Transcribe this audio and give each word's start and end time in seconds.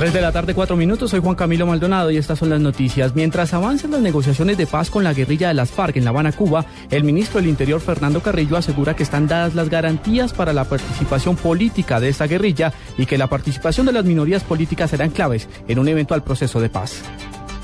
3 0.00 0.14
de 0.14 0.22
la 0.22 0.32
tarde, 0.32 0.54
4 0.54 0.76
minutos. 0.76 1.10
Soy 1.10 1.20
Juan 1.20 1.34
Camilo 1.34 1.66
Maldonado 1.66 2.10
y 2.10 2.16
estas 2.16 2.38
son 2.38 2.48
las 2.48 2.58
noticias. 2.58 3.14
Mientras 3.14 3.52
avanzan 3.52 3.90
las 3.90 4.00
negociaciones 4.00 4.56
de 4.56 4.66
paz 4.66 4.88
con 4.88 5.04
la 5.04 5.12
guerrilla 5.12 5.48
de 5.48 5.52
las 5.52 5.72
FARC 5.72 5.98
en 5.98 6.04
La 6.04 6.08
Habana, 6.08 6.32
Cuba, 6.32 6.64
el 6.90 7.04
ministro 7.04 7.38
del 7.38 7.50
Interior, 7.50 7.82
Fernando 7.82 8.22
Carrillo, 8.22 8.56
asegura 8.56 8.96
que 8.96 9.02
están 9.02 9.28
dadas 9.28 9.54
las 9.54 9.68
garantías 9.68 10.32
para 10.32 10.54
la 10.54 10.64
participación 10.64 11.36
política 11.36 12.00
de 12.00 12.08
esta 12.08 12.26
guerrilla 12.26 12.72
y 12.96 13.04
que 13.04 13.18
la 13.18 13.26
participación 13.26 13.84
de 13.84 13.92
las 13.92 14.06
minorías 14.06 14.42
políticas 14.42 14.88
serán 14.88 15.10
claves 15.10 15.50
en 15.68 15.78
un 15.78 15.86
eventual 15.86 16.22
proceso 16.22 16.62
de 16.62 16.70
paz. 16.70 17.02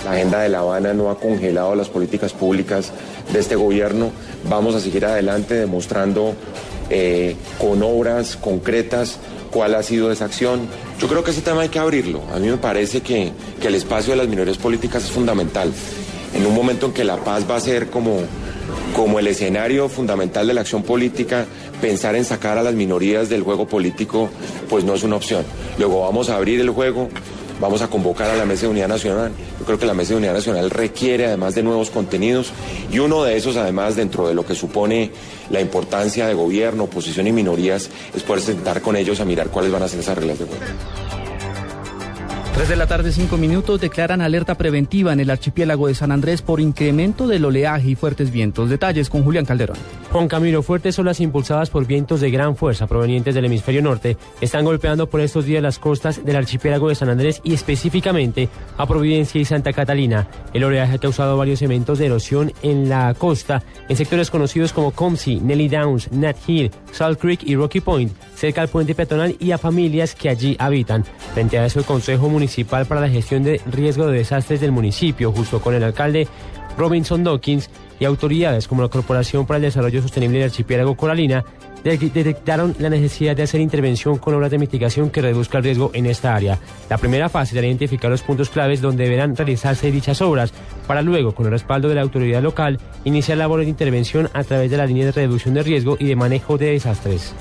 La 0.05 0.12
agenda 0.12 0.41
de 0.41 0.51
La 0.51 0.59
Habana 0.59 0.93
no 0.93 1.09
ha 1.09 1.19
congelado 1.19 1.75
las 1.75 1.89
políticas 1.89 2.34
públicas 2.34 2.93
de 3.33 3.39
este 3.39 3.56
gobierno. 3.56 4.11
Vamos 4.50 4.75
a 4.75 4.81
seguir 4.81 5.06
adelante 5.06 5.55
demostrando 5.55 6.34
eh, 6.91 7.34
con 7.59 7.83
obras 7.83 8.37
concretas 8.37 9.21
cuál 9.50 9.75
ha 9.75 9.83
sido 9.83 10.12
esa 10.12 10.27
acción. 10.27 10.69
Yo 11.00 11.08
creo 11.08 11.22
que 11.22 11.30
ese 11.30 11.42
tema 11.42 11.61
hay 11.62 11.69
que 11.69 11.78
abrirlo. 11.78 12.22
A 12.34 12.39
mí 12.39 12.48
me 12.48 12.56
parece 12.56 13.02
que, 13.02 13.33
que 13.61 13.69
el 13.69 13.75
espacio 13.75 14.12
de 14.12 14.16
las 14.16 14.28
minorías 14.28 14.56
políticas 14.56 15.05
es 15.05 15.11
fundamental. 15.11 15.72
En 16.34 16.47
un 16.47 16.55
momento 16.55 16.86
en 16.86 16.92
que 16.92 17.05
la 17.05 17.16
paz 17.16 17.44
va 17.48 17.56
a 17.56 17.61
ser 17.61 17.91
como, 17.91 18.20
como 18.94 19.19
el 19.19 19.27
escenario 19.27 19.88
fundamental 19.88 20.47
de 20.47 20.55
la 20.55 20.62
acción 20.62 20.83
política, 20.83 21.47
pensar 21.80 22.16
en 22.16 22.25
sacar 22.25 22.56
a 22.56 22.62
las 22.62 22.75
minorías 22.75 23.28
del 23.28 23.42
juego 23.42 23.66
político, 23.66 24.30
pues 24.70 24.84
no 24.84 24.94
es 24.94 25.03
una 25.03 25.16
opción. 25.16 25.44
Luego 25.78 26.00
vamos 26.00 26.30
a 26.30 26.36
abrir 26.36 26.61
el 26.61 26.70
juego, 26.70 27.08
vamos 27.61 27.83
a 27.83 27.89
convocar 27.89 28.31
a 28.31 28.37
la 28.37 28.45
Mesa 28.45 28.62
de 28.62 28.69
Unidad 28.69 28.89
Nacional. 28.89 29.33
Yo 29.59 29.65
creo 29.65 29.79
que 29.79 29.87
la 29.87 29.95
Mesa 29.95 30.11
de 30.11 30.17
Unidad 30.17 30.35
Nacional 30.35 30.71
requiere 30.71 31.27
además 31.27 31.55
de 31.55 31.62
nuevos 31.62 31.91
contenidos 31.91 32.53
y 32.91 32.99
uno 32.99 33.25
de 33.25 33.37
esos 33.37 33.57
además 33.57 33.97
dentro 33.97 34.29
de 34.29 34.35
lo 34.35 34.45
que 34.45 34.55
supone 34.55 35.11
la 35.51 35.61
importancia 35.61 36.27
de 36.27 36.34
gobierno, 36.34 36.84
oposición 36.84 37.27
y 37.27 37.33
minorías 37.33 37.91
es 38.15 38.23
poder 38.23 38.43
sentar 38.43 38.83
con 38.83 38.97
ellos 38.97 39.21
a 39.21 39.25
mirar 39.25 39.49
cuáles 39.49 39.73
van 39.73 39.83
a 39.83 39.89
ser 39.89 40.01
esas 40.01 40.17
reglas 40.19 40.39
de 40.39 40.47
juego. 40.47 41.25
3 42.57 42.71
de 42.71 42.77
la 42.77 42.87
tarde, 42.87 43.12
5 43.12 43.37
minutos, 43.37 43.83
declaran 43.83 44.23
alerta 44.23 44.55
preventiva 44.55 45.12
en 45.12 45.21
el 45.21 45.29
archipiélago 45.29 45.89
de 45.89 45.95
San 45.95 46.11
Andrés 46.11 46.41
por 46.41 46.59
incremento 46.59 47.27
del 47.29 47.45
oleaje 47.45 47.91
y 47.91 47.97
fuertes 47.97 48.31
vientos. 48.31 48.71
Detalles 48.71 49.11
con 49.11 49.25
Julián 49.25 49.45
Calderón. 49.45 49.77
Juan 50.11 50.27
Camilo, 50.27 50.62
fuertes 50.62 50.99
olas 50.99 51.21
impulsadas 51.21 51.69
por 51.69 51.87
vientos 51.87 52.23
de 52.23 52.31
gran 52.31 52.57
fuerza 52.57 52.87
provenientes 52.87 53.34
del 53.34 53.45
hemisferio 53.45 53.83
norte 53.83 54.17
están 54.41 54.65
golpeando 54.65 55.11
por 55.11 55.21
estos 55.21 55.45
días 55.45 55.62
las 55.62 55.79
costas 55.79 56.25
del 56.25 56.37
archipiélago 56.37 56.89
de 56.89 56.95
San 56.95 57.11
Andrés 57.11 57.43
y 57.45 57.53
específicamente 57.53 58.49
a 58.79 58.87
Providencia 58.87 59.39
y 59.39 59.45
Santa 59.45 59.75
Catalina. 59.75 60.27
El 60.55 60.65
oleaje 60.65 60.95
ha 60.95 60.99
causado 60.99 61.37
varios 61.37 61.61
eventos 61.61 61.99
de 61.99 62.07
erosión 62.07 62.55
en 62.62 62.89
la 62.89 63.12
costa 63.12 63.62
en 63.87 63.97
sectores 63.97 64.31
conocidos 64.31 64.72
como 64.72 64.93
Comsey, 64.93 65.41
Nelly 65.41 65.69
Downs, 65.69 66.11
Nat 66.11 66.37
Hill, 66.47 66.71
Salt 66.91 67.21
Creek 67.21 67.43
y 67.43 67.55
Rocky 67.55 67.81
Point, 67.81 68.12
cerca 68.36 68.60
al 68.60 68.69
puente 68.69 68.94
peatonal 68.94 69.36
y 69.41 69.50
a 69.50 69.58
familias 69.58 70.14
que 70.14 70.28
allí 70.28 70.56
habitan. 70.58 71.04
Frente 71.34 71.58
a 71.58 71.66
eso, 71.66 71.80
el 71.80 71.84
Consejo 71.84 72.28
Municipal 72.28 72.86
para 72.86 73.00
la 73.00 73.08
Gestión 73.08 73.42
de 73.42 73.60
Riesgo 73.66 74.06
de 74.06 74.19
Desastres 74.19 74.60
del 74.60 74.72
municipio, 74.72 75.32
justo 75.32 75.60
con 75.60 75.74
el 75.74 75.82
alcalde 75.82 76.28
Robinson 76.76 77.24
Dawkins 77.24 77.70
y 77.98 78.04
autoridades 78.04 78.69
como 78.69 78.82
la 78.82 78.88
Corporación 78.88 79.47
para 79.47 79.56
el 79.56 79.62
Desarrollo 79.62 80.02
Sostenible 80.02 80.38
del 80.38 80.50
Archipiélago 80.50 80.97
Coralina, 80.97 81.44
detectaron 81.82 82.74
la 82.78 82.91
necesidad 82.91 83.36
de 83.36 83.44
hacer 83.44 83.60
intervención 83.60 84.19
con 84.19 84.34
obras 84.34 84.50
de 84.50 84.58
mitigación 84.58 85.08
que 85.10 85.22
reduzca 85.22 85.58
el 85.58 85.64
riesgo 85.64 85.91
en 85.94 86.06
esta 86.06 86.34
área. 86.34 86.58
La 86.91 86.98
primera 86.98 87.28
fase 87.28 87.54
será 87.54 87.66
identificar 87.66 88.10
los 88.10 88.22
puntos 88.22 88.50
claves 88.50 88.80
donde 88.80 89.04
deberán 89.04 89.36
realizarse 89.36 89.91
dichas 89.91 90.20
obras, 90.20 90.53
para 90.86 91.03
luego, 91.03 91.34
con 91.34 91.47
el 91.47 91.53
respaldo 91.53 91.88
de 91.88 91.94
la 91.94 92.03
autoridad 92.03 92.42
local, 92.42 92.80
iniciar 93.04 93.38
labores 93.38 93.66
de 93.66 93.70
intervención 93.70 94.28
a 94.32 94.42
través 94.42 94.70
de 94.70 94.76
la 94.76 94.86
línea 94.86 95.06
de 95.06 95.12
reducción 95.12 95.54
de 95.54 95.62
riesgo 95.62 95.97
y 95.98 96.06
de 96.06 96.16
manejo 96.16 96.58
de 96.58 96.72
desastres. 96.72 97.34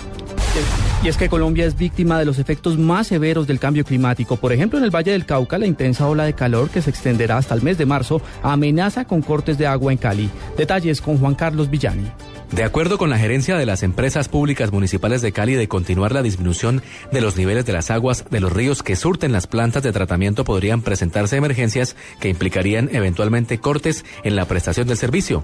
Y 1.04 1.08
es 1.08 1.18
que 1.18 1.30
Colombia 1.30 1.66
es 1.66 1.78
víctima 1.78 2.18
de 2.18 2.26
los 2.26 2.40
efectos 2.40 2.78
más 2.78 3.08
severos 3.08 3.46
del 3.46 3.60
cambio 3.60 3.86
climático. 3.86 4.38
Por 4.38 4.54
ejemplo, 4.54 4.80
en 4.80 4.86
el 4.86 4.96
Valle 4.96 5.12
del 5.12 5.26
Cauca, 5.26 5.58
la 5.58 5.68
intensa 5.68 6.08
ola 6.08 6.24
de 6.24 6.34
calor 6.34 6.70
que 6.70 6.82
se 6.82 6.90
extenderá 6.90 7.38
hasta 7.38 7.54
el 7.54 7.62
mes 7.62 7.78
de 7.78 7.86
marzo 7.86 8.22
amenaza 8.42 9.06
con 9.06 9.22
cortes 9.22 9.58
de 9.58 9.68
agua 9.68 9.92
en 9.92 9.98
Cali. 9.98 10.30
Detalles 10.58 11.02
con 11.02 11.18
Juan 11.18 11.36
Carlos 11.36 11.70
Villani. 11.70 12.06
De 12.51 12.63
acuerdo 12.63 12.97
con 12.97 13.09
la 13.09 13.17
gerencia 13.17 13.57
de 13.57 13.66
las 13.66 13.83
empresas 13.83 14.29
públicas 14.29 14.72
municipales 14.72 15.22
de 15.22 15.31
Cali 15.31 15.56
de 15.56 15.67
continuar 15.67 16.11
la 16.11 16.22
disminución 16.22 16.83
de 17.11 17.22
los 17.22 17.38
niveles 17.38 17.66
de 17.66 17.73
las 17.73 17.91
aguas 17.91 18.25
de 18.29 18.39
los 18.39 18.53
ríos 18.53 18.83
que 18.83 18.95
surten 18.95 19.31
las 19.31 19.47
plantas 19.47 19.83
de 19.83 19.91
tratamiento, 19.91 20.45
podrían 20.45 20.81
presentarse 20.81 21.38
emergencias 21.38 21.95
que 22.19 22.29
implicarían 22.29 22.89
eventualmente 22.94 23.57
cortes 23.57 24.06
en 24.23 24.35
la 24.35 24.45
prestación 24.45 24.88
del 24.88 24.97
servicio. 24.97 25.44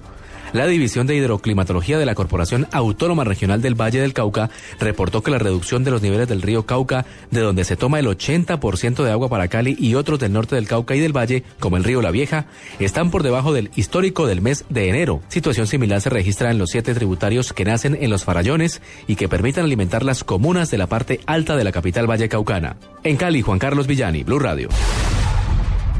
La 0.52 0.66
División 0.66 1.06
de 1.06 1.16
Hidroclimatología 1.16 1.98
de 1.98 2.04
la 2.04 2.14
Corporación 2.14 2.68
Autónoma 2.72 3.24
Regional 3.24 3.62
del 3.62 3.80
Valle 3.80 4.02
del 4.02 4.12
Cauca 4.12 4.50
reportó 4.78 5.22
que 5.22 5.30
la 5.30 5.38
reducción 5.38 5.82
de 5.82 5.90
los 5.90 6.02
niveles 6.02 6.28
del 6.28 6.42
río 6.42 6.66
Cauca, 6.66 7.06
de 7.30 7.40
donde 7.40 7.64
se 7.64 7.76
toma 7.76 7.98
el 7.98 8.06
80% 8.06 9.02
de 9.02 9.10
agua 9.10 9.30
para 9.30 9.48
Cali 9.48 9.74
y 9.78 9.94
otros 9.94 10.18
del 10.20 10.34
norte 10.34 10.54
del 10.54 10.68
Cauca 10.68 10.94
y 10.94 11.00
del 11.00 11.16
Valle, 11.16 11.42
como 11.58 11.78
el 11.78 11.84
río 11.84 12.02
La 12.02 12.10
Vieja, 12.10 12.44
están 12.80 13.10
por 13.10 13.22
debajo 13.22 13.54
del 13.54 13.70
histórico 13.76 14.26
del 14.26 14.42
mes 14.42 14.66
de 14.68 14.90
enero. 14.90 15.22
Situación 15.28 15.66
similar 15.66 16.02
se 16.02 16.10
registra 16.10 16.50
en 16.50 16.58
los 16.58 16.68
siete 16.68 16.92
tributarios 17.02 17.52
que 17.52 17.64
nacen 17.64 17.98
en 18.00 18.10
los 18.10 18.22
farallones 18.22 18.80
y 19.08 19.16
que 19.16 19.28
permitan 19.28 19.64
alimentar 19.64 20.04
las 20.04 20.22
comunas 20.22 20.70
de 20.70 20.78
la 20.78 20.86
parte 20.86 21.18
alta 21.26 21.56
de 21.56 21.64
la 21.64 21.72
capital 21.72 22.08
Valle 22.08 22.28
Caucana. 22.28 22.76
En 23.02 23.16
Cali, 23.16 23.42
Juan 23.42 23.58
Carlos 23.58 23.88
Villani, 23.88 24.22
Blue 24.22 24.38
Radio. 24.38 24.68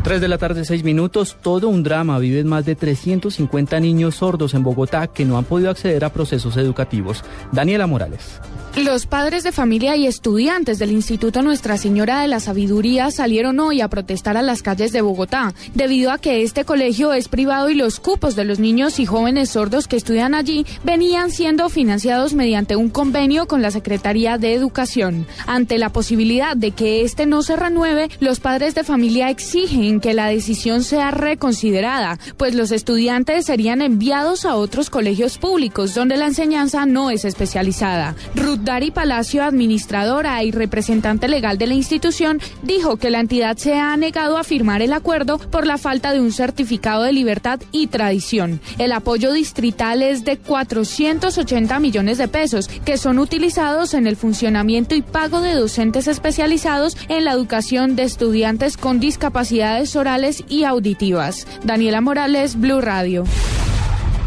3 0.02 0.20
de 0.20 0.28
la 0.28 0.38
tarde, 0.38 0.64
6 0.64 0.82
minutos. 0.82 1.36
Todo 1.40 1.68
un 1.68 1.82
drama. 1.82 2.18
Viven 2.18 2.48
más 2.48 2.64
de 2.64 2.74
350 2.74 3.78
niños 3.78 4.16
sordos 4.16 4.54
en 4.54 4.64
Bogotá 4.64 5.06
que 5.06 5.24
no 5.24 5.38
han 5.38 5.44
podido 5.44 5.70
acceder 5.70 6.04
a 6.04 6.12
procesos 6.12 6.56
educativos. 6.56 7.22
Daniela 7.52 7.86
Morales. 7.86 8.40
Los 8.76 9.04
padres 9.04 9.44
de 9.44 9.52
familia 9.52 9.96
y 9.96 10.06
estudiantes 10.06 10.78
del 10.78 10.92
Instituto 10.92 11.42
Nuestra 11.42 11.76
Señora 11.76 12.22
de 12.22 12.28
la 12.28 12.40
Sabiduría 12.40 13.10
salieron 13.10 13.60
hoy 13.60 13.82
a 13.82 13.88
protestar 13.88 14.38
a 14.38 14.42
las 14.42 14.62
calles 14.62 14.92
de 14.92 15.02
Bogotá, 15.02 15.52
debido 15.74 16.10
a 16.10 16.16
que 16.16 16.42
este 16.42 16.64
colegio 16.64 17.12
es 17.12 17.28
privado 17.28 17.68
y 17.68 17.74
los 17.74 18.00
cupos 18.00 18.34
de 18.34 18.46
los 18.46 18.60
niños 18.60 18.98
y 18.98 19.04
jóvenes 19.04 19.50
sordos 19.50 19.88
que 19.88 19.96
estudian 19.96 20.34
allí 20.34 20.64
venían 20.84 21.30
siendo 21.30 21.68
financiados 21.68 22.32
mediante 22.32 22.74
un 22.74 22.88
convenio 22.88 23.46
con 23.46 23.60
la 23.60 23.70
Secretaría 23.70 24.38
de 24.38 24.54
Educación. 24.54 25.26
Ante 25.46 25.76
la 25.76 25.90
posibilidad 25.90 26.56
de 26.56 26.70
que 26.70 27.02
este 27.02 27.26
no 27.26 27.42
se 27.42 27.56
renueve, 27.56 28.08
los 28.20 28.40
padres 28.40 28.74
de 28.74 28.84
familia 28.84 29.28
exigen 29.28 29.91
que 30.00 30.14
la 30.14 30.28
decisión 30.28 30.82
sea 30.82 31.10
reconsiderada, 31.10 32.18
pues 32.36 32.54
los 32.54 32.72
estudiantes 32.72 33.46
serían 33.46 33.82
enviados 33.82 34.44
a 34.44 34.56
otros 34.56 34.90
colegios 34.90 35.38
públicos 35.38 35.94
donde 35.94 36.16
la 36.16 36.26
enseñanza 36.26 36.86
no 36.86 37.10
es 37.10 37.24
especializada. 37.24 38.14
Dari 38.62 38.90
Palacio, 38.90 39.42
administradora 39.42 40.42
y 40.42 40.52
representante 40.52 41.26
legal 41.26 41.58
de 41.58 41.66
la 41.66 41.74
institución, 41.74 42.40
dijo 42.62 42.96
que 42.96 43.10
la 43.10 43.20
entidad 43.20 43.56
se 43.56 43.74
ha 43.74 43.96
negado 43.96 44.38
a 44.38 44.44
firmar 44.44 44.82
el 44.82 44.92
acuerdo 44.92 45.38
por 45.38 45.66
la 45.66 45.78
falta 45.78 46.12
de 46.12 46.20
un 46.20 46.32
certificado 46.32 47.02
de 47.02 47.12
libertad 47.12 47.60
y 47.72 47.88
tradición. 47.88 48.60
El 48.78 48.92
apoyo 48.92 49.32
distrital 49.32 50.02
es 50.02 50.24
de 50.24 50.38
480 50.38 51.80
millones 51.80 52.18
de 52.18 52.28
pesos, 52.28 52.68
que 52.84 52.98
son 52.98 53.18
utilizados 53.18 53.94
en 53.94 54.06
el 54.06 54.16
funcionamiento 54.16 54.94
y 54.94 55.02
pago 55.02 55.40
de 55.40 55.54
docentes 55.54 56.06
especializados 56.06 56.96
en 57.08 57.24
la 57.24 57.32
educación 57.32 57.96
de 57.96 58.04
estudiantes 58.04 58.76
con 58.76 59.00
discapacidades 59.00 59.81
orales 59.96 60.44
y 60.48 60.64
auditivas. 60.64 61.46
Daniela 61.64 62.00
Morales, 62.00 62.58
Blue 62.58 62.80
Radio. 62.80 63.24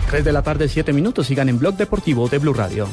3 0.09 0.23
de 0.23 0.31
la 0.31 0.43
tarde, 0.43 0.67
7 0.69 0.93
minutos. 0.93 1.27
Sigan 1.27 1.49
en 1.49 1.59
Blog 1.59 1.75
Deportivo 1.75 2.27
de 2.29 2.37
Blue 2.37 2.53
Radio. 2.53 2.87